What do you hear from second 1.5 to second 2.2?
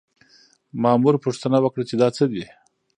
وکړه چې دا